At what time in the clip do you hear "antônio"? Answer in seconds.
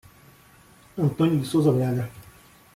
0.97-1.39